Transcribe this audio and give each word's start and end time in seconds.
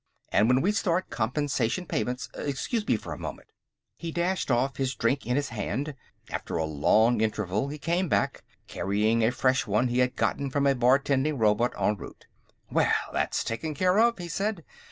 And 0.31 0.47
when 0.47 0.61
we 0.61 0.71
start 0.71 1.11
compensation 1.11 1.85
payments.... 1.85 2.27
Excuse 2.33 2.87
me 2.87 2.95
for 2.97 3.13
a 3.13 3.19
moment." 3.19 3.49
He 3.97 4.11
dashed 4.11 4.49
off, 4.49 4.77
his 4.77 4.95
drink 4.95 5.27
in 5.27 5.35
his 5.35 5.49
hand. 5.49 5.93
After 6.31 6.57
a 6.57 6.65
long 6.65 7.21
interval, 7.21 7.67
he 7.67 7.79
was 7.85 8.07
back, 8.09 8.43
carrying 8.67 9.23
a 9.23 9.31
fresh 9.31 9.67
one 9.67 9.89
he 9.89 9.99
had 9.99 10.15
gotten 10.15 10.49
from 10.49 10.65
a 10.65 10.73
bartending 10.73 11.37
robot 11.37 11.73
en 11.79 11.97
route. 11.97 12.25
"Well, 12.71 12.89
that's 13.13 13.43
taken 13.43 13.75
care 13.75 13.99
of," 13.99 14.17
he 14.17 14.27
said. 14.27 14.63